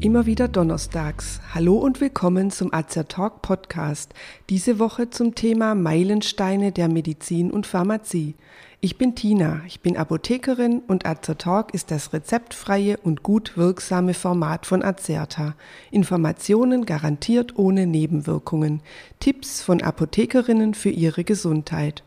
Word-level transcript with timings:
Immer 0.00 0.26
wieder 0.26 0.46
donnerstags. 0.46 1.40
Hallo 1.52 1.76
und 1.76 2.00
willkommen 2.00 2.52
zum 2.52 2.72
Azer 2.72 3.08
Talk 3.08 3.42
Podcast. 3.42 4.14
Diese 4.48 4.78
Woche 4.78 5.10
zum 5.10 5.34
Thema 5.34 5.74
Meilensteine 5.74 6.70
der 6.70 6.88
Medizin 6.88 7.50
und 7.50 7.66
Pharmazie. 7.66 8.36
Ich 8.80 8.96
bin 8.96 9.16
Tina, 9.16 9.60
ich 9.66 9.80
bin 9.80 9.96
Apothekerin 9.96 10.82
und 10.86 11.04
Azer 11.04 11.36
Talk 11.36 11.74
ist 11.74 11.90
das 11.90 12.12
rezeptfreie 12.12 12.96
und 12.98 13.24
gut 13.24 13.56
wirksame 13.56 14.14
Format 14.14 14.66
von 14.66 14.84
Azerta. 14.84 15.56
Informationen 15.90 16.86
garantiert 16.86 17.58
ohne 17.58 17.88
Nebenwirkungen. 17.88 18.82
Tipps 19.18 19.62
von 19.62 19.82
Apothekerinnen 19.82 20.74
für 20.74 20.90
ihre 20.90 21.24
Gesundheit. 21.24 22.04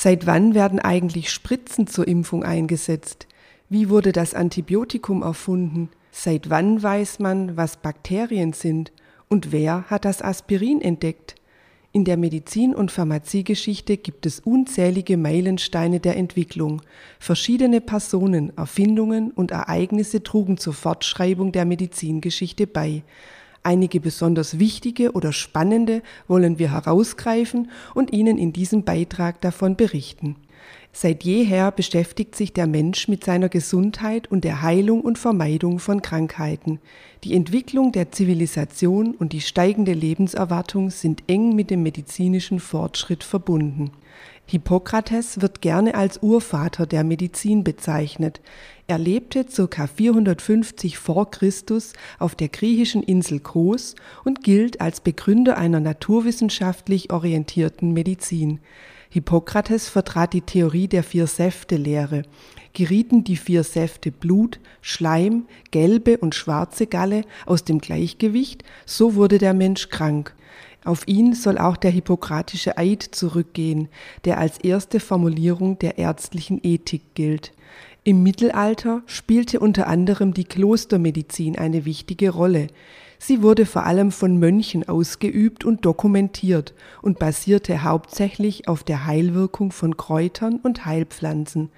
Seit 0.00 0.28
wann 0.28 0.54
werden 0.54 0.78
eigentlich 0.78 1.28
Spritzen 1.28 1.88
zur 1.88 2.06
Impfung 2.06 2.44
eingesetzt? 2.44 3.26
Wie 3.68 3.88
wurde 3.88 4.12
das 4.12 4.32
Antibiotikum 4.32 5.22
erfunden? 5.22 5.88
Seit 6.12 6.50
wann 6.50 6.80
weiß 6.80 7.18
man, 7.18 7.56
was 7.56 7.78
Bakterien 7.78 8.52
sind? 8.52 8.92
Und 9.28 9.50
wer 9.50 9.90
hat 9.90 10.04
das 10.04 10.22
Aspirin 10.22 10.80
entdeckt? 10.80 11.34
In 11.90 12.04
der 12.04 12.16
Medizin- 12.16 12.76
und 12.76 12.92
Pharmaziegeschichte 12.92 13.96
gibt 13.96 14.24
es 14.24 14.38
unzählige 14.38 15.16
Meilensteine 15.16 15.98
der 15.98 16.16
Entwicklung. 16.16 16.80
Verschiedene 17.18 17.80
Personen, 17.80 18.56
Erfindungen 18.56 19.32
und 19.32 19.50
Ereignisse 19.50 20.22
trugen 20.22 20.58
zur 20.58 20.74
Fortschreibung 20.74 21.50
der 21.50 21.64
Medizingeschichte 21.64 22.68
bei. 22.68 23.02
Einige 23.68 24.00
besonders 24.00 24.58
wichtige 24.58 25.12
oder 25.12 25.30
spannende 25.30 26.00
wollen 26.26 26.58
wir 26.58 26.72
herausgreifen 26.72 27.70
und 27.94 28.14
Ihnen 28.14 28.38
in 28.38 28.54
diesem 28.54 28.82
Beitrag 28.82 29.42
davon 29.42 29.76
berichten. 29.76 30.36
Seit 30.90 31.22
jeher 31.22 31.70
beschäftigt 31.70 32.34
sich 32.34 32.54
der 32.54 32.66
Mensch 32.66 33.08
mit 33.08 33.24
seiner 33.24 33.50
Gesundheit 33.50 34.26
und 34.32 34.44
der 34.44 34.62
Heilung 34.62 35.02
und 35.02 35.18
Vermeidung 35.18 35.80
von 35.80 36.00
Krankheiten. 36.00 36.80
Die 37.24 37.34
Entwicklung 37.34 37.92
der 37.92 38.10
Zivilisation 38.10 39.14
und 39.14 39.34
die 39.34 39.42
steigende 39.42 39.92
Lebenserwartung 39.92 40.88
sind 40.88 41.24
eng 41.26 41.54
mit 41.54 41.68
dem 41.68 41.82
medizinischen 41.82 42.60
Fortschritt 42.60 43.22
verbunden. 43.22 43.90
Hippokrates 44.50 45.42
wird 45.42 45.60
gerne 45.60 45.94
als 45.94 46.22
Urvater 46.22 46.86
der 46.86 47.04
Medizin 47.04 47.64
bezeichnet. 47.64 48.40
Er 48.86 48.96
lebte 48.96 49.44
ca. 49.44 49.86
450 49.86 50.96
vor 50.96 51.30
Christus 51.30 51.92
auf 52.18 52.34
der 52.34 52.48
griechischen 52.48 53.02
Insel 53.02 53.40
Kos 53.40 53.94
und 54.24 54.42
gilt 54.42 54.80
als 54.80 55.00
Begründer 55.00 55.58
einer 55.58 55.80
naturwissenschaftlich 55.80 57.12
orientierten 57.12 57.92
Medizin. 57.92 58.60
Hippokrates 59.10 59.90
vertrat 59.90 60.32
die 60.32 60.40
Theorie 60.40 60.88
der 60.88 61.02
Vier-Säfte-Lehre. 61.02 62.22
Gerieten 62.72 63.24
die 63.24 63.36
vier 63.36 63.64
Säfte 63.64 64.10
Blut, 64.10 64.60
Schleim, 64.80 65.44
gelbe 65.72 66.16
und 66.16 66.34
schwarze 66.34 66.86
Galle 66.86 67.22
aus 67.44 67.64
dem 67.64 67.80
Gleichgewicht, 67.80 68.64
so 68.86 69.14
wurde 69.14 69.36
der 69.36 69.52
Mensch 69.52 69.90
krank. 69.90 70.34
Auf 70.88 71.06
ihn 71.06 71.34
soll 71.34 71.58
auch 71.58 71.76
der 71.76 71.90
hippokratische 71.90 72.78
Eid 72.78 73.02
zurückgehen, 73.02 73.90
der 74.24 74.38
als 74.38 74.56
erste 74.56 75.00
Formulierung 75.00 75.78
der 75.78 75.98
ärztlichen 75.98 76.60
Ethik 76.62 77.14
gilt. 77.14 77.52
Im 78.08 78.22
Mittelalter 78.22 79.02
spielte 79.04 79.60
unter 79.60 79.86
anderem 79.86 80.32
die 80.32 80.44
Klostermedizin 80.44 81.58
eine 81.58 81.84
wichtige 81.84 82.30
Rolle. 82.30 82.68
Sie 83.18 83.42
wurde 83.42 83.66
vor 83.66 83.84
allem 83.84 84.12
von 84.12 84.38
Mönchen 84.38 84.88
ausgeübt 84.88 85.66
und 85.66 85.84
dokumentiert 85.84 86.72
und 87.02 87.18
basierte 87.18 87.82
hauptsächlich 87.82 88.66
auf 88.66 88.82
der 88.82 89.04
Heilwirkung 89.04 89.72
von 89.72 89.98
Kräutern 89.98 90.58
und 90.62 90.86
Heilpflanzen. 90.86 91.68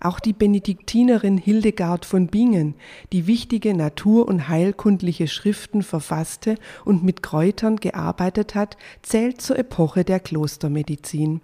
Auch 0.00 0.20
die 0.20 0.32
Benediktinerin 0.32 1.36
Hildegard 1.36 2.06
von 2.06 2.28
Bingen, 2.28 2.76
die 3.12 3.26
wichtige 3.26 3.74
natur- 3.74 4.26
und 4.26 4.48
heilkundliche 4.48 5.28
Schriften 5.28 5.82
verfasste 5.82 6.54
und 6.86 7.04
mit 7.04 7.22
Kräutern 7.22 7.76
gearbeitet 7.76 8.54
hat, 8.54 8.78
zählt 9.02 9.42
zur 9.42 9.58
Epoche 9.58 10.04
der 10.04 10.20
Klostermedizin. 10.20 11.42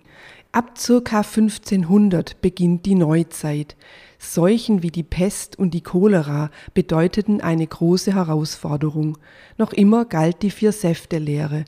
Ab 0.53 0.73
ca. 0.85 1.19
1500 1.19 2.41
beginnt 2.41 2.85
die 2.85 2.97
Neuzeit. 2.97 3.77
Seuchen 4.19 4.83
wie 4.83 4.91
die 4.91 5.05
Pest 5.05 5.57
und 5.57 5.75
die 5.75 5.81
Cholera 5.81 6.51
bedeuteten 6.75 7.41
eine 7.41 7.65
große 7.65 8.17
Herausforderung. 8.17 9.17
Noch 9.59 9.73
immer 9.73 10.07
galt 10.07 10.43
die 10.43 10.51
Vier-Säfte-Lehre. 10.51 11.67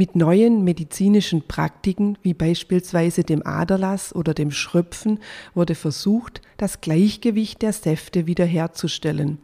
Mit 0.00 0.16
neuen 0.16 0.64
medizinischen 0.64 1.42
Praktiken, 1.46 2.16
wie 2.22 2.32
beispielsweise 2.32 3.22
dem 3.22 3.46
Aderlass 3.46 4.14
oder 4.14 4.32
dem 4.32 4.50
Schröpfen, 4.50 5.18
wurde 5.52 5.74
versucht, 5.74 6.40
das 6.56 6.80
Gleichgewicht 6.80 7.60
der 7.60 7.74
Säfte 7.74 8.26
wiederherzustellen. 8.26 9.36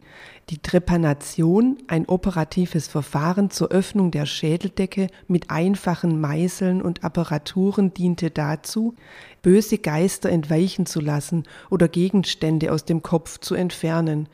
Die 0.49 0.57
Trepanation, 0.57 1.77
ein 1.85 2.07
operatives 2.07 2.87
Verfahren 2.87 3.51
zur 3.51 3.67
Öffnung 3.67 4.09
der 4.09 4.25
Schädeldecke 4.25 5.09
mit 5.27 5.51
einfachen 5.51 6.19
Meißeln 6.19 6.81
und 6.81 7.03
Apparaturen, 7.03 7.93
diente 7.93 8.31
dazu, 8.31 8.95
böse 9.43 9.77
Geister 9.77 10.31
entweichen 10.31 10.87
zu 10.87 11.01
lassen 11.01 11.43
oder 11.69 11.87
Gegenstände 11.87 12.71
aus 12.71 12.83
dem 12.83 13.03
Kopf 13.03 13.37
zu 13.41 13.53
entfernen. 13.53 14.27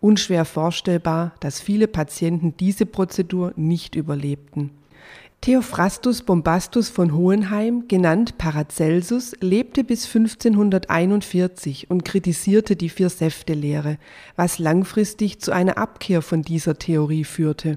Unschwer 0.00 0.44
vorstellbar, 0.44 1.34
dass 1.40 1.60
viele 1.60 1.88
Patienten 1.88 2.56
diese 2.60 2.86
Prozedur 2.86 3.52
nicht 3.56 3.96
überlebten. 3.96 4.70
Theophrastus 5.44 6.22
Bombastus 6.22 6.88
von 6.88 7.14
Hohenheim, 7.14 7.86
genannt 7.86 8.38
Paracelsus, 8.38 9.36
lebte 9.42 9.84
bis 9.84 10.06
1541 10.06 11.90
und 11.90 12.02
kritisierte 12.02 12.76
die 12.76 12.88
Vier-Säfte-Lehre, 12.88 13.98
was 14.36 14.58
langfristig 14.58 15.40
zu 15.40 15.52
einer 15.52 15.76
Abkehr 15.76 16.22
von 16.22 16.40
dieser 16.40 16.78
Theorie 16.78 17.24
führte. 17.24 17.76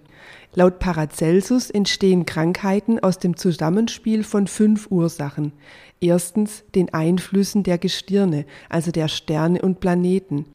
Laut 0.54 0.80
Paracelsus 0.80 1.70
entstehen 1.70 2.26
Krankheiten 2.26 3.00
aus 3.00 3.20
dem 3.20 3.36
Zusammenspiel 3.36 4.24
von 4.24 4.48
fünf 4.48 4.90
Ursachen. 4.90 5.52
Erstens 6.00 6.64
den 6.74 6.94
Einflüssen 6.94 7.64
der 7.64 7.78
Gestirne, 7.78 8.46
also 8.70 8.92
der 8.92 9.10
Sterne 9.10 9.62
und 9.62 9.82
Planeten. 9.82 10.46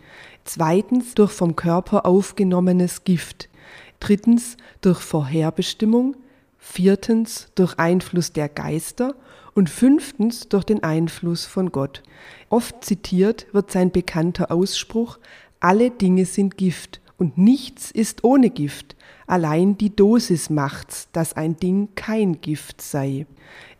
Zweitens 0.45 1.13
durch 1.13 1.33
vom 1.33 1.57
Körper 1.57 2.07
aufgenommenes 2.07 3.05
Gift. 3.05 3.51
Drittens 4.01 4.57
durch 4.81 5.01
Vorherbestimmung 5.01 6.17
viertens 6.65 7.49
durch 7.57 7.77
Einfluss 7.79 8.33
der 8.33 8.49
Geister 8.49 9.17
und 9.53 9.69
fünftens 9.69 10.49
durch 10.49 10.63
den 10.63 10.83
Einfluss 10.85 11.45
von 11.45 11.73
Gott. 11.73 12.05
Oft 12.49 12.85
zitiert 12.85 13.47
wird 13.53 13.73
sein 13.73 13.91
bekannter 13.91 14.53
Ausspruch, 14.53 15.19
alle 15.59 15.91
Dinge 15.91 16.25
sind 16.25 16.57
Gift 16.57 17.01
und 17.19 17.37
nichts 17.37 17.91
ist 17.91 18.23
ohne 18.23 18.49
Gift, 18.49 18.95
allein 19.27 19.77
die 19.77 19.95
Dosis 19.95 20.51
macht's, 20.51 21.09
dass 21.13 21.35
ein 21.35 21.57
Ding 21.57 21.89
kein 21.97 22.41
Gift 22.41 22.81
sei. 22.81 23.27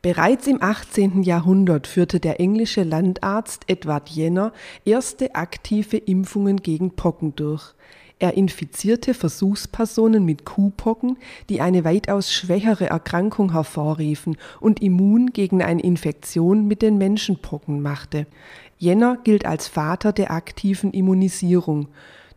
Bereits 0.03 0.49
im 0.49 0.61
18. 0.61 1.23
Jahrhundert 1.23 1.87
führte 1.87 2.19
der 2.19 2.41
englische 2.41 2.83
Landarzt 2.83 3.63
Edward 3.69 4.09
Jenner 4.09 4.53
erste 4.85 5.37
aktive 5.37 5.99
Impfungen 5.99 6.57
gegen 6.57 6.97
Pocken 6.97 7.37
durch. 7.37 7.75
Er 8.23 8.37
infizierte 8.37 9.15
Versuchspersonen 9.15 10.25
mit 10.25 10.45
Kuhpocken, 10.45 11.19
die 11.49 11.61
eine 11.61 11.83
weitaus 11.83 12.33
schwächere 12.33 12.89
Erkrankung 12.89 13.51
hervorriefen 13.51 14.37
und 14.61 14.81
immun 14.81 15.33
gegen 15.33 15.61
eine 15.61 15.83
Infektion 15.83 16.69
mit 16.69 16.83
den 16.83 16.99
Menschenpocken 16.99 17.83
machte. 17.83 18.29
Jenner 18.79 19.19
gilt 19.25 19.45
als 19.45 19.67
Vater 19.67 20.13
der 20.13 20.31
aktiven 20.31 20.93
Immunisierung. 20.93 21.89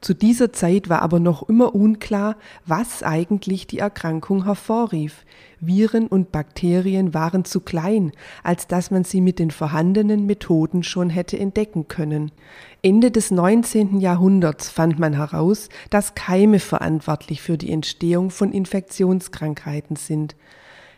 Zu 0.02 0.14
dieser 0.14 0.54
Zeit 0.54 0.90
war 0.90 1.04
aber 1.04 1.20
noch 1.20 1.48
immer 1.50 1.74
unklar, 1.74 2.38
was 2.66 3.04
eigentlich 3.04 3.68
die 3.68 3.80
Erkrankung 3.80 4.46
hervorrief. 4.46 5.24
Viren 5.60 6.08
und 6.08 6.32
Bakterien 6.32 7.14
waren 7.14 7.46
zu 7.46 7.60
klein, 7.60 8.12
als 8.44 8.68
dass 8.68 8.92
man 8.92 9.04
sie 9.04 9.22
mit 9.22 9.40
den 9.40 9.52
vorhandenen 9.52 10.26
Methoden 10.26 10.84
schon 10.84 11.10
hätte 11.10 11.40
entdecken 11.40 11.88
können. 11.88 12.32
Ende 12.86 13.10
des 13.10 13.32
19. 13.32 14.00
Jahrhunderts 14.00 14.70
fand 14.70 15.00
man 15.00 15.14
heraus, 15.14 15.70
dass 15.90 16.14
Keime 16.14 16.60
verantwortlich 16.60 17.42
für 17.42 17.58
die 17.58 17.72
Entstehung 17.72 18.30
von 18.30 18.52
Infektionskrankheiten 18.52 19.96
sind. 19.96 20.36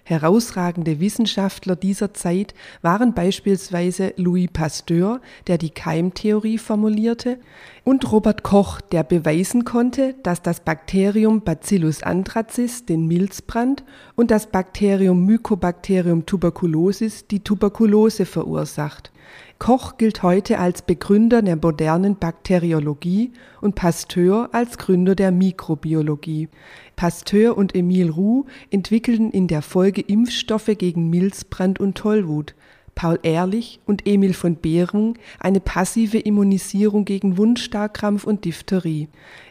Herausragende 0.03 0.99
Wissenschaftler 0.99 1.77
dieser 1.77 2.13
Zeit 2.13 2.53
waren 2.81 3.13
beispielsweise 3.13 4.13
Louis 4.17 4.49
Pasteur, 4.51 5.21
der 5.47 5.57
die 5.57 5.69
Keimtheorie 5.69 6.57
formulierte, 6.57 7.39
und 7.85 8.11
Robert 8.11 8.43
Koch, 8.43 8.81
der 8.81 9.03
beweisen 9.03 9.63
konnte, 9.63 10.15
dass 10.23 10.41
das 10.41 10.59
Bakterium 10.59 11.39
Bacillus 11.39 12.03
anthracis 12.03 12.85
den 12.85 13.07
Milzbrand 13.07 13.85
und 14.15 14.29
das 14.29 14.47
Bakterium 14.47 15.25
Mycobacterium 15.25 16.25
tuberculosis 16.25 17.27
die 17.27 17.45
Tuberkulose 17.45 18.25
verursacht. 18.25 19.13
Koch 19.59 19.97
gilt 19.97 20.21
heute 20.21 20.59
als 20.59 20.83
Begründer 20.83 21.41
der 21.41 21.55
modernen 21.55 22.17
Bakteriologie 22.17 23.31
und 23.59 23.73
Pasteur 23.73 24.49
als 24.51 24.77
Gründer 24.77 25.15
der 25.15 25.31
Mikrobiologie. 25.31 26.49
Pasteur 26.95 27.57
und 27.57 27.75
Emile 27.75 28.11
Roux 28.11 28.45
entwickelten 28.69 29.31
in 29.31 29.47
der 29.47 29.63
Folge 29.63 30.01
Impfstoffe 30.01 30.71
gegen 30.77 31.09
Milzbrand 31.09 31.79
und 31.79 31.97
Tollwut. 31.97 32.53
Paul 32.93 33.19
Ehrlich 33.21 33.79
und 33.85 34.07
Emil 34.07 34.33
von 34.33 34.55
Behrung 34.55 35.17
eine 35.39 35.59
passive 35.59 36.17
Immunisierung 36.17 37.05
gegen 37.05 37.37
Wundstarkrampf 37.37 38.23
und 38.23 38.45
Diphtherie. 38.45 39.07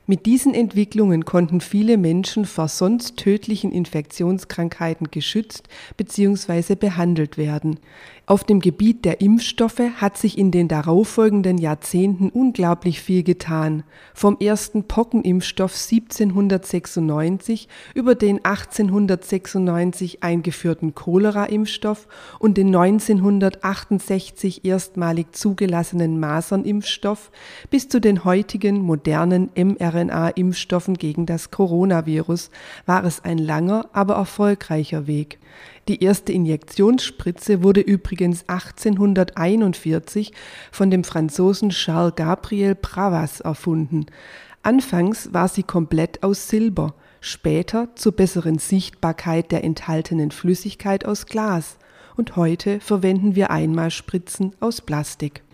Mit 0.08 0.24
diesen 0.24 0.54
Entwicklungen 0.54 1.24
konnten 1.24 1.60
viele 1.60 1.98
Menschen 1.98 2.44
vor 2.44 2.68
sonst 2.68 3.16
tödlichen 3.16 3.72
Infektionskrankheiten 3.72 5.10
geschützt 5.10 5.68
bzw. 5.96 6.76
behandelt 6.76 7.36
werden. 7.36 7.80
Auf 8.28 8.44
dem 8.44 8.60
Gebiet 8.60 9.04
der 9.04 9.20
Impfstoffe 9.20 9.82
hat 9.96 10.16
sich 10.16 10.38
in 10.38 10.52
den 10.52 10.68
darauffolgenden 10.68 11.58
Jahrzehnten 11.58 12.28
unglaublich 12.28 13.00
viel 13.00 13.24
getan. 13.24 13.82
Vom 14.14 14.36
ersten 14.38 14.84
Pockenimpfstoff 14.84 15.72
1796 15.72 17.68
über 17.94 18.14
den 18.14 18.44
1896 18.44 20.22
eingeführten 20.22 20.94
Cholera-Impfstoff 20.94 22.06
und 22.38 22.56
den 22.56 22.74
1968 22.74 24.64
erstmalig 24.64 25.32
zugelassenen 25.32 26.18
Masernimpfstoff 26.20 27.30
bis 27.70 27.88
zu 27.88 28.00
den 28.00 28.24
heutigen 28.24 28.82
modernen 28.82 29.50
mRNA 29.56 29.95
mRNA-Impfstoffen 29.96 30.94
gegen 30.94 31.26
das 31.26 31.50
Coronavirus 31.50 32.50
war 32.84 33.04
es 33.04 33.24
ein 33.24 33.38
langer, 33.38 33.88
aber 33.92 34.14
erfolgreicher 34.14 35.06
Weg. 35.06 35.38
Die 35.88 36.02
erste 36.02 36.32
Injektionsspritze 36.32 37.62
wurde 37.62 37.80
übrigens 37.80 38.44
1841 38.48 40.32
von 40.70 40.90
dem 40.90 41.04
Franzosen 41.04 41.70
Charles 41.70 42.14
Gabriel 42.16 42.74
Bravas 42.74 43.40
erfunden. 43.40 44.06
Anfangs 44.62 45.32
war 45.32 45.48
sie 45.48 45.62
komplett 45.62 46.22
aus 46.22 46.48
Silber, 46.48 46.94
später 47.20 47.88
zur 47.94 48.12
besseren 48.12 48.58
Sichtbarkeit 48.58 49.52
der 49.52 49.64
enthaltenen 49.64 50.30
Flüssigkeit 50.30 51.04
aus 51.04 51.26
Glas 51.26 51.78
und 52.16 52.36
heute 52.36 52.80
verwenden 52.80 53.36
wir 53.36 53.50
Einmalspritzen 53.50 54.56
aus 54.60 54.80
Plastik. 54.80 55.45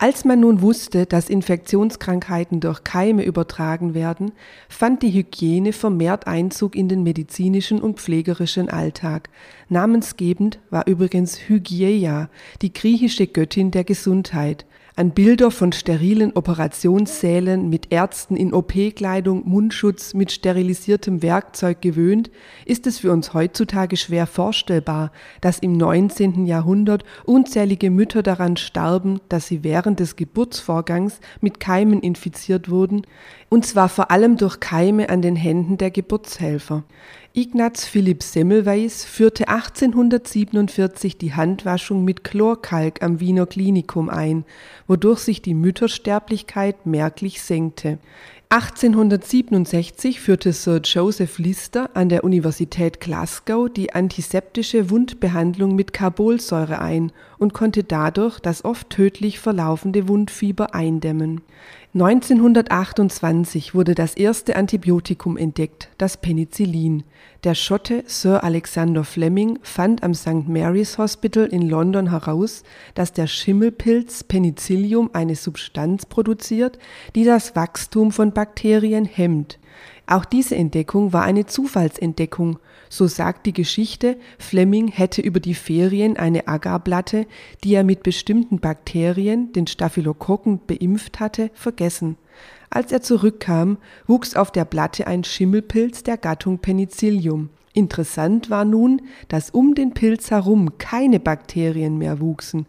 Als 0.00 0.24
man 0.24 0.38
nun 0.38 0.62
wusste, 0.62 1.06
dass 1.06 1.28
Infektionskrankheiten 1.28 2.60
durch 2.60 2.84
Keime 2.84 3.24
übertragen 3.24 3.94
werden, 3.94 4.30
fand 4.68 5.02
die 5.02 5.10
Hygiene 5.10 5.72
vermehrt 5.72 6.28
Einzug 6.28 6.76
in 6.76 6.88
den 6.88 7.02
medizinischen 7.02 7.82
und 7.82 7.98
pflegerischen 7.98 8.68
Alltag. 8.68 9.28
Namensgebend 9.68 10.60
war 10.70 10.86
übrigens 10.86 11.48
Hygieia, 11.48 12.30
die 12.62 12.72
griechische 12.72 13.26
Göttin 13.26 13.72
der 13.72 13.82
Gesundheit. 13.82 14.66
An 14.98 15.12
Bilder 15.12 15.52
von 15.52 15.70
sterilen 15.70 16.32
Operationssälen 16.34 17.70
mit 17.70 17.92
Ärzten 17.92 18.34
in 18.34 18.52
OP-Kleidung, 18.52 19.48
Mundschutz 19.48 20.12
mit 20.12 20.32
sterilisiertem 20.32 21.22
Werkzeug 21.22 21.80
gewöhnt, 21.80 22.32
ist 22.64 22.84
es 22.88 22.98
für 22.98 23.12
uns 23.12 23.32
heutzutage 23.32 23.96
schwer 23.96 24.26
vorstellbar, 24.26 25.12
dass 25.40 25.60
im 25.60 25.74
19. 25.74 26.46
Jahrhundert 26.46 27.04
unzählige 27.24 27.90
Mütter 27.92 28.24
daran 28.24 28.56
starben, 28.56 29.20
dass 29.28 29.46
sie 29.46 29.62
während 29.62 30.00
des 30.00 30.16
Geburtsvorgangs 30.16 31.20
mit 31.40 31.60
Keimen 31.60 32.00
infiziert 32.00 32.68
wurden, 32.68 33.02
und 33.48 33.64
zwar 33.64 33.88
vor 33.88 34.10
allem 34.10 34.36
durch 34.36 34.60
Keime 34.60 35.08
an 35.08 35.22
den 35.22 35.36
Händen 35.36 35.78
der 35.78 35.90
Geburtshelfer. 35.90 36.84
Ignaz 37.34 37.84
Philipp 37.84 38.22
Semmelweis 38.22 39.04
führte 39.04 39.48
1847 39.48 41.18
die 41.18 41.34
Handwaschung 41.34 42.04
mit 42.04 42.24
Chlorkalk 42.24 43.02
am 43.02 43.20
Wiener 43.20 43.46
Klinikum 43.46 44.08
ein, 44.08 44.44
wodurch 44.86 45.20
sich 45.20 45.40
die 45.40 45.54
Müttersterblichkeit 45.54 46.86
merklich 46.86 47.42
senkte. 47.42 47.98
1867 48.50 50.20
führte 50.20 50.54
Sir 50.54 50.80
Joseph 50.82 51.38
Lister 51.38 51.90
an 51.92 52.08
der 52.08 52.24
Universität 52.24 52.98
Glasgow 52.98 53.68
die 53.68 53.92
antiseptische 53.92 54.88
Wundbehandlung 54.88 55.74
mit 55.76 55.92
Carbolsäure 55.92 56.78
ein 56.78 57.12
und 57.36 57.52
konnte 57.52 57.84
dadurch 57.84 58.40
das 58.40 58.64
oft 58.64 58.88
tödlich 58.88 59.38
verlaufende 59.38 60.08
Wundfieber 60.08 60.74
eindämmen. 60.74 61.42
1928 61.94 63.74
wurde 63.74 63.94
das 63.94 64.14
erste 64.14 64.56
Antibiotikum 64.56 65.38
entdeckt, 65.38 65.88
das 65.96 66.18
Penicillin. 66.18 67.02
Der 67.44 67.54
Schotte 67.54 68.04
Sir 68.06 68.44
Alexander 68.44 69.04
Fleming 69.04 69.58
fand 69.62 70.02
am 70.02 70.12
St. 70.12 70.48
Mary's 70.48 70.98
Hospital 70.98 71.46
in 71.46 71.66
London 71.66 72.10
heraus, 72.10 72.62
dass 72.94 73.14
der 73.14 73.26
Schimmelpilz 73.26 74.22
Penicillium 74.22 75.08
eine 75.14 75.34
Substanz 75.34 76.04
produziert, 76.04 76.78
die 77.14 77.24
das 77.24 77.56
Wachstum 77.56 78.12
von 78.12 78.32
Bakterien 78.32 79.06
hemmt. 79.06 79.58
Auch 80.10 80.24
diese 80.24 80.56
Entdeckung 80.56 81.12
war 81.12 81.24
eine 81.24 81.44
Zufallsentdeckung. 81.44 82.58
So 82.88 83.06
sagt 83.06 83.44
die 83.44 83.52
Geschichte, 83.52 84.16
Fleming 84.38 84.88
hätte 84.88 85.20
über 85.20 85.38
die 85.38 85.52
Ferien 85.52 86.16
eine 86.16 86.48
Agarplatte, 86.48 87.26
die 87.62 87.74
er 87.74 87.84
mit 87.84 88.02
bestimmten 88.02 88.58
Bakterien, 88.58 89.52
den 89.52 89.66
Staphylokokken, 89.66 90.60
beimpft 90.66 91.20
hatte, 91.20 91.50
vergessen. 91.52 92.16
Als 92.70 92.90
er 92.90 93.02
zurückkam, 93.02 93.76
wuchs 94.06 94.34
auf 94.34 94.50
der 94.50 94.64
Platte 94.64 95.06
ein 95.06 95.24
Schimmelpilz 95.24 96.04
der 96.04 96.16
Gattung 96.16 96.58
Penicillium. 96.58 97.50
Interessant 97.74 98.48
war 98.48 98.64
nun, 98.64 99.02
dass 99.28 99.50
um 99.50 99.74
den 99.74 99.92
Pilz 99.92 100.30
herum 100.30 100.78
keine 100.78 101.20
Bakterien 101.20 101.98
mehr 101.98 102.18
wuchsen. 102.18 102.64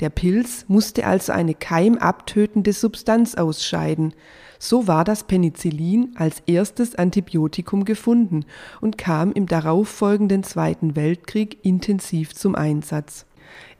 Der 0.00 0.10
Pilz 0.10 0.66
musste 0.68 1.06
also 1.06 1.32
eine 1.32 1.54
keimabtötende 1.54 2.74
Substanz 2.74 3.34
ausscheiden. 3.34 4.12
So 4.64 4.86
war 4.86 5.02
das 5.02 5.24
Penicillin 5.24 6.12
als 6.14 6.40
erstes 6.46 6.94
Antibiotikum 6.94 7.84
gefunden 7.84 8.44
und 8.80 8.96
kam 8.96 9.32
im 9.32 9.46
darauffolgenden 9.46 10.44
Zweiten 10.44 10.94
Weltkrieg 10.94 11.58
intensiv 11.62 12.32
zum 12.32 12.54
Einsatz. 12.54 13.26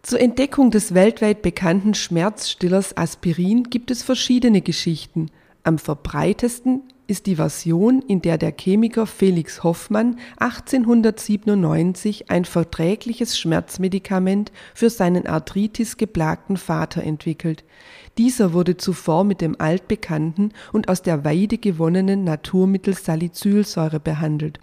Zur 0.03 0.19
Entdeckung 0.19 0.73
des 0.73 0.93
weltweit 0.93 1.41
bekannten 1.41 1.95
Schmerzstillers 1.95 2.97
Aspirin 2.97 3.71
gibt 3.71 3.93
es 3.93 4.03
verschiedene 4.03 4.61
Geschichten. 4.61 5.31
Am 5.63 5.79
verbreitesten 5.79 6.83
ist 7.07 7.27
die 7.27 7.37
Version, 7.37 8.03
in 8.09 8.21
der 8.21 8.37
der 8.37 8.53
Chemiker 8.53 9.07
Felix 9.07 9.63
Hoffmann 9.63 10.19
1897 10.39 12.29
ein 12.29 12.45
verträgliches 12.45 13.39
Schmerzmedikament 13.39 14.51
für 14.75 14.91
seinen 14.91 15.29
arthritis-geplagten 15.29 16.57
Vater 16.57 17.05
entwickelt. 17.05 17.63
Dieser 18.19 18.53
wurde 18.53 18.77
zuvor 18.77 19.25
mit 19.25 19.41
dem 19.41 19.59
altbekannten 19.59 20.53
und 20.71 20.89
aus 20.89 21.01
der 21.01 21.25
Weide 21.25 21.57
gewonnenen 21.57 22.25
Naturmittel 22.25 22.93
Salicylsäure 22.93 24.01
behandelt, 24.01 24.59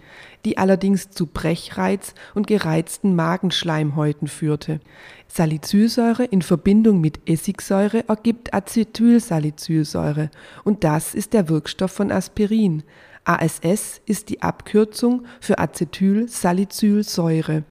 die 0.46 0.60
allerdings 0.60 1.10
zu 1.10 1.26
Brechreiz 1.26 2.14
und 2.36 2.46
gereizten 2.46 3.16
Magenschleimhäuten 3.16 4.28
führte. 4.28 4.80
Salicylsäure 5.28 6.26
in 6.26 6.44
Verbindung 6.44 7.02
mit 7.02 7.22
Essigsäure 7.28 8.08
ergibt 8.08 8.54
Acetylsalicylsäure 8.54 10.30
und 10.64 10.84
das 10.84 11.16
ist 11.16 11.34
der 11.34 11.50
Wirkstoff 11.50 11.92
von 11.92 12.12
Aspirin. 12.12 12.84
ASS 13.26 14.02
ist 14.06 14.30
die 14.30 14.42
Abkürzung 14.42 15.26
für 15.40 15.60
Acetylsalicylsäure. 15.60 17.64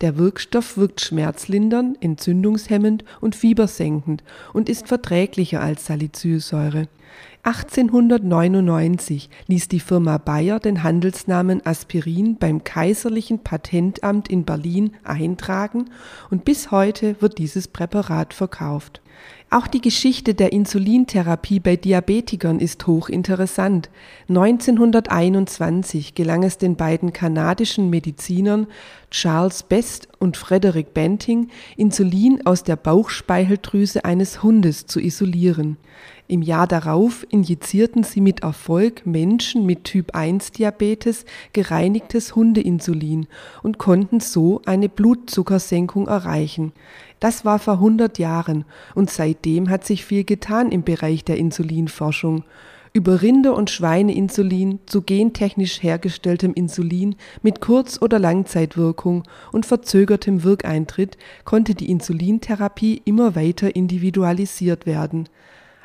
Der 0.00 0.18
Wirkstoff 0.18 0.76
wirkt 0.76 1.00
schmerzlindernd, 1.00 2.02
entzündungshemmend 2.02 3.04
und 3.20 3.36
fiebersenkend 3.36 4.24
und 4.52 4.68
ist 4.68 4.88
verträglicher 4.88 5.60
als 5.60 5.86
Salicylsäure. 5.86 6.88
1899 7.44 9.28
ließ 9.48 9.68
die 9.68 9.80
Firma 9.80 10.18
Bayer 10.18 10.60
den 10.60 10.82
Handelsnamen 10.82 11.64
Aspirin 11.64 12.36
beim 12.38 12.64
Kaiserlichen 12.64 13.40
Patentamt 13.40 14.28
in 14.28 14.44
Berlin 14.44 14.92
eintragen 15.04 15.90
und 16.30 16.46
bis 16.46 16.70
heute 16.70 17.20
wird 17.20 17.36
dieses 17.36 17.68
Präparat 17.68 18.32
verkauft. 18.32 19.02
Auch 19.50 19.68
die 19.68 19.80
Geschichte 19.80 20.34
der 20.34 20.52
Insulintherapie 20.52 21.60
bei 21.60 21.76
Diabetikern 21.76 22.58
ist 22.58 22.86
hochinteressant. 22.88 23.88
1921 24.28 26.14
gelang 26.14 26.42
es 26.42 26.58
den 26.58 26.74
beiden 26.74 27.12
kanadischen 27.12 27.88
Medizinern 27.88 28.66
Charles 29.10 29.62
Best 29.62 30.08
und 30.18 30.36
Frederick 30.36 30.92
Banting, 30.92 31.50
Insulin 31.76 32.44
aus 32.44 32.64
der 32.64 32.74
Bauchspeicheldrüse 32.74 34.04
eines 34.04 34.42
Hundes 34.42 34.86
zu 34.86 34.98
isolieren. 34.98 35.76
Im 36.26 36.40
Jahr 36.42 36.66
darauf 36.66 37.26
injizierten 37.28 38.02
sie 38.02 38.22
mit 38.22 38.42
Erfolg 38.42 39.04
Menschen 39.04 39.66
mit 39.66 39.84
Typ-1-Diabetes 39.84 41.26
gereinigtes 41.52 42.34
Hundeinsulin 42.34 43.26
und 43.62 43.76
konnten 43.78 44.20
so 44.20 44.62
eine 44.64 44.88
Blutzuckersenkung 44.88 46.08
erreichen. 46.08 46.72
Das 47.24 47.46
war 47.46 47.58
vor 47.58 47.76
100 47.76 48.18
Jahren 48.18 48.66
und 48.94 49.08
seitdem 49.08 49.70
hat 49.70 49.86
sich 49.86 50.04
viel 50.04 50.24
getan 50.24 50.70
im 50.70 50.82
Bereich 50.82 51.24
der 51.24 51.38
Insulinforschung. 51.38 52.44
Über 52.92 53.22
Rinder- 53.22 53.54
und 53.54 53.70
Schweineinsulin 53.70 54.80
zu 54.84 55.00
gentechnisch 55.00 55.82
hergestelltem 55.82 56.52
Insulin 56.52 57.16
mit 57.40 57.62
Kurz- 57.62 58.02
oder 58.02 58.18
Langzeitwirkung 58.18 59.22
und 59.52 59.64
verzögertem 59.64 60.44
Wirkeintritt 60.44 61.16
konnte 61.46 61.74
die 61.74 61.90
Insulintherapie 61.90 63.00
immer 63.06 63.34
weiter 63.34 63.74
individualisiert 63.74 64.84
werden. 64.84 65.30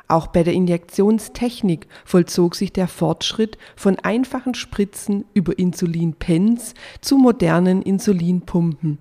Auch 0.08 0.26
bei 0.26 0.42
der 0.42 0.54
Injektionstechnik 0.54 1.86
vollzog 2.04 2.56
sich 2.56 2.72
der 2.72 2.88
Fortschritt 2.88 3.56
von 3.76 3.96
einfachen 4.00 4.54
Spritzen 4.54 5.24
über 5.34 5.56
Insulinpens 5.56 6.74
zu 7.00 7.16
modernen 7.16 7.80
Insulinpumpen. 7.80 8.98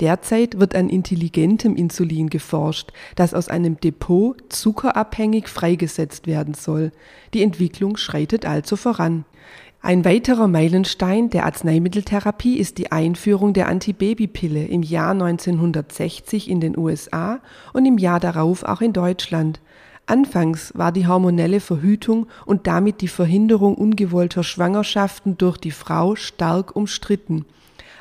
Derzeit 0.00 0.60
wird 0.60 0.76
an 0.76 0.88
intelligentem 0.88 1.74
Insulin 1.74 2.30
geforscht, 2.30 2.92
das 3.16 3.34
aus 3.34 3.48
einem 3.48 3.80
Depot 3.80 4.36
zuckerabhängig 4.48 5.48
freigesetzt 5.48 6.26
werden 6.26 6.54
soll. 6.54 6.92
Die 7.34 7.42
Entwicklung 7.42 7.96
schreitet 7.96 8.46
also 8.46 8.76
voran. 8.76 9.24
Ein 9.80 10.04
weiterer 10.04 10.48
Meilenstein 10.48 11.30
der 11.30 11.46
Arzneimitteltherapie 11.46 12.58
ist 12.58 12.78
die 12.78 12.90
Einführung 12.90 13.52
der 13.52 13.68
Antibabypille 13.68 14.66
im 14.66 14.82
Jahr 14.82 15.12
1960 15.12 16.50
in 16.50 16.60
den 16.60 16.76
USA 16.76 17.40
und 17.72 17.86
im 17.86 17.96
Jahr 17.96 18.18
darauf 18.18 18.64
auch 18.64 18.80
in 18.80 18.92
Deutschland. 18.92 19.60
Anfangs 20.06 20.72
war 20.74 20.90
die 20.90 21.06
hormonelle 21.06 21.60
Verhütung 21.60 22.26
und 22.44 22.66
damit 22.66 23.02
die 23.02 23.08
Verhinderung 23.08 23.76
ungewollter 23.76 24.42
Schwangerschaften 24.42 25.38
durch 25.38 25.58
die 25.58 25.70
Frau 25.70 26.16
stark 26.16 26.74
umstritten. 26.74 27.44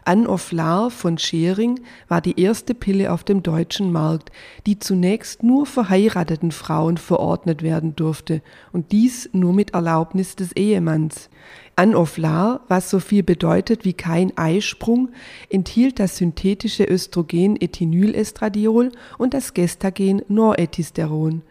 Of 0.08 0.54
Lahr 0.54 0.90
von 0.90 1.18
Schering 1.18 1.82
war 2.08 2.22
die 2.22 2.40
erste 2.40 2.74
Pille 2.74 3.12
auf 3.12 3.26
dem 3.26 3.44
deutschen 3.44 3.92
Markt, 3.92 4.32
die 4.66 4.80
zunächst 4.80 5.44
nur 5.44 5.66
verheirateten 5.66 6.52
Frauen 6.52 6.96
verordnet 6.96 7.62
werden 7.62 7.94
durfte 7.98 8.42
und 8.72 8.94
dies 8.94 9.30
nur 9.34 9.52
mit 9.52 9.74
Erlaubnis 9.74 10.38
des 10.38 10.54
Ehemanns. 10.54 11.30
Of 11.78 12.18
Lahr, 12.18 12.62
was 12.70 12.90
so 12.90 13.00
viel 13.00 13.22
bedeutet 13.22 13.84
wie 13.84 13.94
kein 13.94 14.36
Eisprung, 14.38 15.10
enthielt 15.50 16.00
das 16.00 16.16
synthetische 16.16 16.86
Östrogen 16.86 17.58
Ethinylestradiol 17.60 18.94
und 19.18 19.34
das 19.34 19.54
Gestagen 19.54 20.22
Noretisteron. 20.30 21.42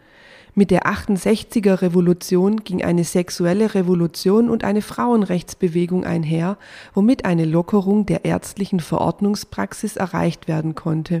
Mit 0.57 0.71
der 0.71 0.87
68er 0.87 1.83
Revolution 1.83 2.63
ging 2.63 2.83
eine 2.83 3.03
sexuelle 3.03 3.75
Revolution 3.75 4.49
und 4.49 4.63
eine 4.63 4.81
Frauenrechtsbewegung 4.81 6.03
einher, 6.03 6.57
womit 6.95 7.25
eine 7.25 7.45
Lockerung 7.45 8.07
der 8.07 8.25
ärztlichen 8.25 8.79
Verordnungspraxis 8.79 9.97
erreicht 9.97 10.47
werden 10.47 10.73
konnte. 10.73 11.19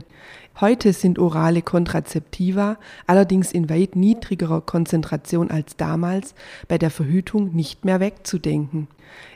Heute 0.59 0.91
sind 0.91 1.19
orale 1.19 1.61
Kontrazeptiva, 1.61 2.79
allerdings 3.05 3.51
in 3.51 3.69
weit 3.69 3.95
niedrigerer 3.95 4.61
Konzentration 4.61 5.51
als 5.51 5.77
damals, 5.77 6.33
bei 6.67 6.79
der 6.79 6.89
Verhütung 6.89 7.55
nicht 7.55 7.85
mehr 7.85 7.99
wegzudenken. 7.99 8.87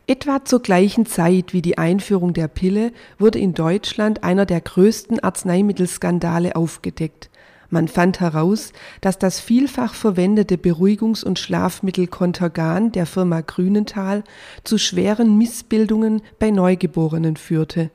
Etwa 0.08 0.43
zur 0.43 0.63
gleichen 0.63 1.05
Zeit 1.05 1.53
wie 1.53 1.62
die 1.62 1.77
Einführung 1.77 2.34
der 2.34 2.48
Pille 2.48 2.91
wurde 3.20 3.38
in 3.38 3.53
Deutschland 3.53 4.24
einer 4.24 4.48
der 4.48 4.62
größten 4.62 5.20
Arzneimittelskandale 5.20 6.55
aufgedeckt. 6.55 7.29
Man 7.72 7.88
fand 7.88 8.20
heraus, 8.20 8.74
dass 9.00 9.18
das 9.18 9.40
vielfach 9.40 9.94
verwendete 9.94 10.56
Beruhigungs- 10.58 11.24
und 11.24 11.40
Schlafmittel 11.40 12.06
Contergan 12.06 12.92
der 12.92 13.06
Firma 13.06 13.40
Grünenthal 13.40 14.25
zu 14.66 14.78
schweren 14.78 15.38
Missbildungen 15.38 16.22
bei 16.38 16.51
Neugeborenen 16.51 17.38
führte. 17.38 17.90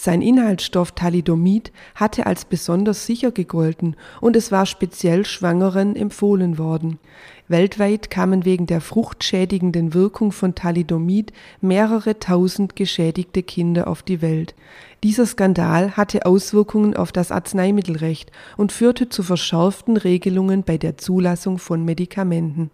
Sein 0.00 0.22
Inhaltsstoff 0.22 0.92
Thalidomid 0.92 1.72
hatte 1.96 2.26
als 2.26 2.44
besonders 2.44 3.04
sicher 3.04 3.32
gegolten 3.32 3.96
und 4.20 4.36
es 4.36 4.52
war 4.52 4.64
speziell 4.64 5.24
Schwangeren 5.24 5.96
empfohlen 5.96 6.56
worden. 6.56 7.00
Weltweit 7.48 8.08
kamen 8.08 8.44
wegen 8.44 8.66
der 8.66 8.80
fruchtschädigenden 8.80 9.94
Wirkung 9.94 10.30
von 10.30 10.54
Thalidomid 10.54 11.32
mehrere 11.60 12.16
tausend 12.20 12.76
geschädigte 12.76 13.42
Kinder 13.42 13.88
auf 13.88 14.04
die 14.04 14.22
Welt. 14.22 14.54
Dieser 15.02 15.26
Skandal 15.26 15.96
hatte 15.96 16.26
Auswirkungen 16.26 16.94
auf 16.96 17.10
das 17.10 17.32
Arzneimittelrecht 17.32 18.30
und 18.56 18.70
führte 18.70 19.08
zu 19.08 19.24
verschärften 19.24 19.96
Regelungen 19.96 20.62
bei 20.62 20.78
der 20.78 20.96
Zulassung 20.96 21.58
von 21.58 21.84
Medikamenten. 21.84 22.70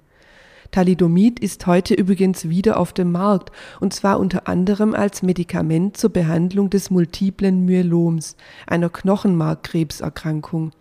Thalidomid 0.75 1.39
ist 1.39 1.69
heute 1.69 1.95
übrigens 1.95 2.49
wieder 2.49 2.81
auf 2.81 2.93
dem 2.93 3.13
Markt 3.13 3.53
und 3.79 3.95
zwar 3.95 4.19
unter 4.19 4.49
anderem 4.49 4.93
als 4.93 5.23
Medikament 5.23 5.97
zur 5.97 6.11
Behandlung 6.11 6.69
des 6.69 6.91
multiplen 6.91 7.65
Myeloms, 7.65 8.35
einer 8.67 8.89
Knochenmarkkrebserkrankung. 8.89 10.73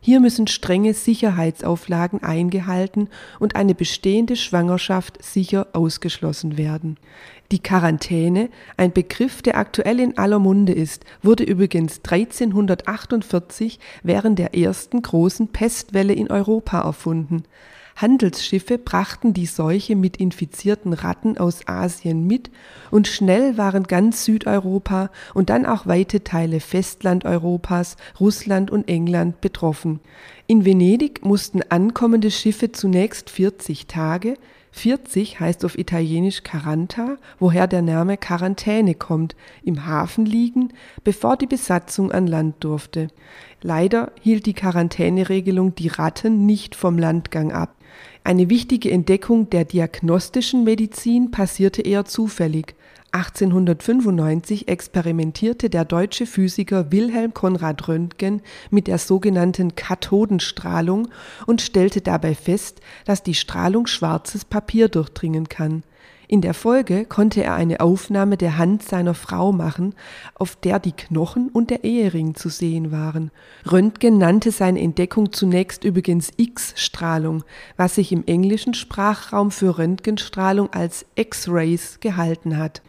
Hier 0.00 0.20
müssen 0.20 0.46
strenge 0.46 0.94
Sicherheitsauflagen 0.94 2.22
eingehalten 2.22 3.08
und 3.40 3.56
eine 3.56 3.74
bestehende 3.74 4.36
Schwangerschaft 4.36 5.20
sicher 5.20 5.66
ausgeschlossen 5.72 6.56
werden. 6.56 6.96
Die 7.50 7.60
Quarantäne, 7.60 8.50
ein 8.76 8.92
Begriff, 8.92 9.42
der 9.42 9.58
aktuell 9.58 9.98
in 9.98 10.16
aller 10.16 10.38
Munde 10.38 10.74
ist, 10.74 11.04
wurde 11.24 11.42
übrigens 11.42 11.96
1348 12.04 13.80
während 14.04 14.38
der 14.38 14.54
ersten 14.54 15.02
großen 15.02 15.48
Pestwelle 15.48 16.12
in 16.12 16.30
Europa 16.30 16.82
erfunden. 16.82 17.42
Handelsschiffe 18.00 18.78
brachten 18.78 19.34
die 19.34 19.46
Seuche 19.46 19.94
mit 19.94 20.16
infizierten 20.16 20.92
Ratten 20.92 21.36
aus 21.36 21.68
Asien 21.68 22.26
mit 22.26 22.50
und 22.90 23.08
schnell 23.08 23.58
waren 23.58 23.84
ganz 23.84 24.24
Südeuropa 24.24 25.10
und 25.34 25.50
dann 25.50 25.66
auch 25.66 25.86
weite 25.86 26.24
Teile 26.24 26.60
Festlandeuropas, 26.60 27.96
Russland 28.18 28.70
und 28.70 28.88
England 28.88 29.40
betroffen. 29.40 30.00
In 30.46 30.64
Venedig 30.64 31.24
mussten 31.24 31.62
ankommende 31.68 32.30
Schiffe 32.30 32.72
zunächst 32.72 33.28
40 33.28 33.86
Tage, 33.86 34.34
40 34.72 35.40
heißt 35.40 35.64
auf 35.64 35.76
Italienisch 35.76 36.42
Caranta, 36.42 37.16
woher 37.38 37.66
der 37.66 37.82
Name 37.82 38.16
Quarantäne 38.16 38.94
kommt, 38.94 39.34
im 39.64 39.86
Hafen 39.86 40.24
liegen, 40.24 40.72
bevor 41.02 41.36
die 41.36 41.46
Besatzung 41.46 42.12
an 42.12 42.26
Land 42.26 42.56
durfte. 42.60 43.08
Leider 43.62 44.12
hielt 44.20 44.46
die 44.46 44.54
Quarantäneregelung 44.54 45.74
die 45.74 45.88
Ratten 45.88 46.46
nicht 46.46 46.74
vom 46.74 46.98
Landgang 46.98 47.52
ab. 47.52 47.74
Eine 48.22 48.50
wichtige 48.50 48.90
Entdeckung 48.90 49.48
der 49.48 49.64
diagnostischen 49.64 50.62
Medizin 50.62 51.30
passierte 51.30 51.82
eher 51.82 52.04
zufällig. 52.04 52.74
1895 53.12 54.68
experimentierte 54.68 55.68
der 55.68 55.84
deutsche 55.84 56.26
Physiker 56.26 56.92
Wilhelm 56.92 57.34
Konrad 57.34 57.88
Röntgen 57.88 58.42
mit 58.70 58.86
der 58.86 58.98
sogenannten 58.98 59.74
Kathodenstrahlung 59.74 61.08
und 61.46 61.60
stellte 61.60 62.02
dabei 62.02 62.34
fest, 62.34 62.80
dass 63.06 63.24
die 63.24 63.34
Strahlung 63.34 63.86
schwarzes 63.86 64.44
Papier 64.44 64.88
durchdringen 64.88 65.48
kann. 65.48 65.82
In 66.30 66.42
der 66.42 66.54
Folge 66.54 67.06
konnte 67.06 67.42
er 67.42 67.56
eine 67.56 67.80
Aufnahme 67.80 68.36
der 68.36 68.56
Hand 68.56 68.84
seiner 68.84 69.14
Frau 69.14 69.50
machen, 69.50 69.96
auf 70.36 70.54
der 70.54 70.78
die 70.78 70.92
Knochen 70.92 71.48
und 71.48 71.70
der 71.70 71.82
Ehering 71.82 72.36
zu 72.36 72.48
sehen 72.48 72.92
waren. 72.92 73.32
Röntgen 73.68 74.16
nannte 74.16 74.52
seine 74.52 74.80
Entdeckung 74.80 75.32
zunächst 75.32 75.82
übrigens 75.82 76.30
X-Strahlung, 76.36 77.42
was 77.76 77.96
sich 77.96 78.12
im 78.12 78.22
englischen 78.28 78.74
Sprachraum 78.74 79.50
für 79.50 79.76
Röntgenstrahlung 79.76 80.72
als 80.72 81.04
X-Rays 81.16 81.98
gehalten 81.98 82.58
hat. 82.58 82.80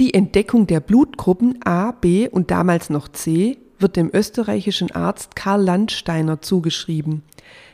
Die 0.00 0.12
Entdeckung 0.12 0.66
der 0.66 0.80
Blutgruppen 0.80 1.60
A, 1.64 1.92
B 1.92 2.28
und 2.28 2.50
damals 2.50 2.90
noch 2.90 3.06
C 3.06 3.58
wird 3.78 3.94
dem 3.94 4.10
österreichischen 4.12 4.90
Arzt 4.90 5.36
Karl 5.36 5.62
Landsteiner 5.62 6.40
zugeschrieben. 6.40 7.22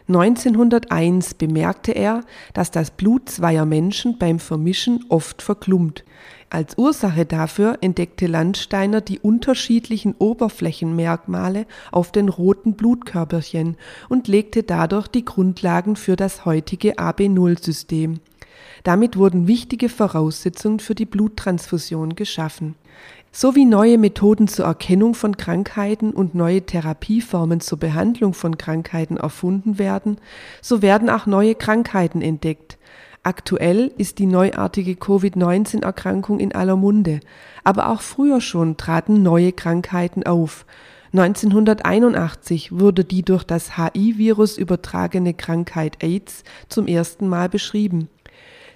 1901 0.06 1.34
bemerkte 1.34 1.92
er, 1.92 2.24
dass 2.52 2.70
das 2.70 2.90
Blut 2.90 3.30
zweier 3.30 3.64
Menschen 3.64 4.18
beim 4.18 4.38
Vermischen 4.38 5.02
oft 5.08 5.40
verklumpt. 5.40 6.04
Als 6.50 6.76
Ursache 6.76 7.24
dafür 7.24 7.78
entdeckte 7.80 8.26
Landsteiner 8.26 9.00
die 9.00 9.18
unterschiedlichen 9.18 10.14
Oberflächenmerkmale 10.18 11.66
auf 11.90 12.12
den 12.12 12.28
roten 12.28 12.74
Blutkörperchen 12.74 13.78
und 14.10 14.28
legte 14.28 14.62
dadurch 14.62 15.08
die 15.08 15.24
Grundlagen 15.24 15.96
für 15.96 16.16
das 16.16 16.44
heutige 16.44 16.98
AB0-System. 16.98 18.20
Damit 18.82 19.16
wurden 19.16 19.48
wichtige 19.48 19.88
Voraussetzungen 19.88 20.80
für 20.80 20.94
die 20.94 21.06
Bluttransfusion 21.06 22.14
geschaffen 22.14 22.74
sowie 23.34 23.64
neue 23.64 23.98
Methoden 23.98 24.46
zur 24.46 24.66
Erkennung 24.66 25.14
von 25.14 25.36
Krankheiten 25.36 26.12
und 26.12 26.36
neue 26.36 26.62
Therapieformen 26.62 27.58
zur 27.58 27.78
Behandlung 27.78 28.32
von 28.32 28.56
Krankheiten 28.56 29.16
erfunden 29.16 29.76
werden, 29.78 30.18
so 30.62 30.82
werden 30.82 31.10
auch 31.10 31.26
neue 31.26 31.56
Krankheiten 31.56 32.22
entdeckt. 32.22 32.78
Aktuell 33.24 33.90
ist 33.98 34.20
die 34.20 34.26
neuartige 34.26 34.94
Covid-19-Erkrankung 34.94 36.38
in 36.38 36.54
aller 36.54 36.76
Munde, 36.76 37.18
aber 37.64 37.88
auch 37.88 38.02
früher 38.02 38.40
schon 38.40 38.76
traten 38.76 39.24
neue 39.24 39.50
Krankheiten 39.50 40.22
auf. 40.24 40.64
1981 41.12 42.78
wurde 42.78 43.04
die 43.04 43.22
durch 43.22 43.42
das 43.42 43.76
HI-Virus 43.76 44.58
übertragene 44.58 45.34
Krankheit 45.34 46.04
AIDS 46.04 46.44
zum 46.68 46.86
ersten 46.86 47.26
Mal 47.26 47.48
beschrieben. 47.48 48.08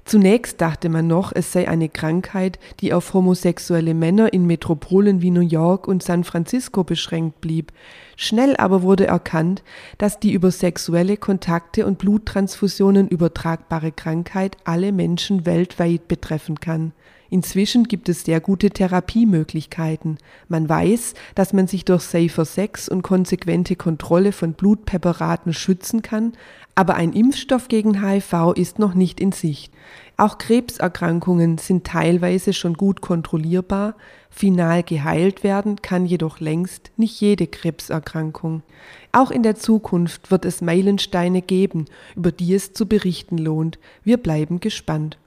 Zunächst 0.08 0.62
dachte 0.62 0.88
man 0.88 1.06
noch, 1.06 1.32
es 1.34 1.52
sei 1.52 1.68
eine 1.68 1.90
Krankheit, 1.90 2.58
die 2.80 2.94
auf 2.94 3.12
homosexuelle 3.12 3.92
Männer 3.92 4.32
in 4.32 4.46
Metropolen 4.46 5.20
wie 5.20 5.30
New 5.30 5.42
York 5.42 5.86
und 5.86 6.02
San 6.02 6.24
Francisco 6.24 6.82
beschränkt 6.82 7.42
blieb. 7.42 7.72
Schnell 8.16 8.56
aber 8.56 8.80
wurde 8.80 9.06
erkannt, 9.06 9.62
dass 9.98 10.18
die 10.18 10.32
über 10.32 10.50
sexuelle 10.50 11.18
Kontakte 11.18 11.84
und 11.84 11.98
Bluttransfusionen 11.98 13.06
übertragbare 13.06 13.92
Krankheit 13.92 14.56
alle 14.64 14.92
Menschen 14.92 15.44
weltweit 15.44 16.08
betreffen 16.08 16.58
kann. 16.58 16.92
Inzwischen 17.30 17.84
gibt 17.84 18.08
es 18.08 18.24
sehr 18.24 18.40
gute 18.40 18.70
Therapiemöglichkeiten. 18.70 20.16
Man 20.48 20.68
weiß, 20.68 21.12
dass 21.34 21.52
man 21.52 21.66
sich 21.66 21.84
durch 21.84 22.02
safer 22.02 22.46
Sex 22.46 22.88
und 22.88 23.02
konsequente 23.02 23.76
Kontrolle 23.76 24.32
von 24.32 24.54
Blutpräparaten 24.54 25.52
schützen 25.52 26.00
kann, 26.00 26.32
aber 26.78 26.94
ein 26.94 27.12
Impfstoff 27.12 27.66
gegen 27.66 28.06
HIV 28.06 28.52
ist 28.54 28.78
noch 28.78 28.94
nicht 28.94 29.18
in 29.18 29.32
Sicht. 29.32 29.74
Auch 30.16 30.38
Krebserkrankungen 30.38 31.58
sind 31.58 31.84
teilweise 31.84 32.52
schon 32.52 32.74
gut 32.74 33.00
kontrollierbar, 33.00 33.96
final 34.30 34.84
geheilt 34.84 35.42
werden 35.42 35.82
kann 35.82 36.06
jedoch 36.06 36.38
längst 36.38 36.92
nicht 36.96 37.20
jede 37.20 37.48
Krebserkrankung. 37.48 38.62
Auch 39.10 39.32
in 39.32 39.42
der 39.42 39.56
Zukunft 39.56 40.30
wird 40.30 40.44
es 40.44 40.60
Meilensteine 40.60 41.42
geben, 41.42 41.86
über 42.14 42.30
die 42.30 42.54
es 42.54 42.74
zu 42.74 42.86
berichten 42.86 43.38
lohnt. 43.38 43.80
Wir 44.04 44.16
bleiben 44.16 44.60
gespannt. 44.60 45.18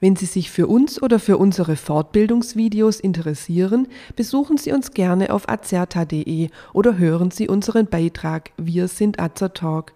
Wenn 0.00 0.16
Sie 0.16 0.24
sich 0.24 0.50
für 0.50 0.66
uns 0.66 1.02
oder 1.02 1.18
für 1.18 1.36
unsere 1.36 1.76
Fortbildungsvideos 1.76 3.00
interessieren, 3.00 3.86
besuchen 4.16 4.56
Sie 4.56 4.72
uns 4.72 4.92
gerne 4.92 5.30
auf 5.30 5.46
azerta.de 5.46 6.48
oder 6.72 6.96
hören 6.96 7.30
Sie 7.30 7.48
unseren 7.48 7.86
Beitrag 7.86 8.50
Wir 8.56 8.88
sind 8.88 9.20
Azertalk. 9.20 9.92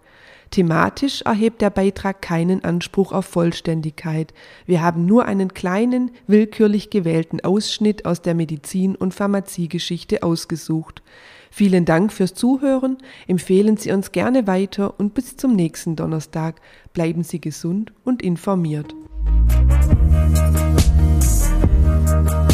Thematisch 0.51 1.23
erhebt 1.23 1.63
der 1.63 1.71
Beitrag 1.71 2.21
keinen 2.21 2.63
Anspruch 2.65 3.13
auf 3.13 3.25
Vollständigkeit. 3.25 4.35
Wir 4.67 4.83
haben 4.83 5.07
nur 5.07 5.25
einen 5.25 5.55
kleinen, 5.55 6.11
willkürlich 6.27 6.91
gewählten 6.91 7.41
Ausschnitt 7.41 8.05
aus 8.05 8.21
der 8.21 8.35
Medizin- 8.35 8.97
und 8.97 9.15
Pharmaziegeschichte 9.15 10.23
ausgesucht. 10.23 11.03
Vielen 11.51 11.87
Dank 11.87 12.13
fürs 12.13 12.35
Zuhören, 12.35 12.99
empfehlen 13.27 13.79
Sie 13.79 13.91
uns 13.91 14.13
gerne 14.13 14.47
weiter 14.47 15.01
und 15.01 15.15
bis 15.15 15.39
zum 15.39 15.57
nächsten 15.57 15.97
Donnerstag. 15.97 16.61
Bleiben 16.93 17.23
Sie 17.25 17.41
gesund 17.41 17.93
und 18.05 18.23
informiert. 18.23 18.95
Thank 19.27 19.49
you. 22.49 22.54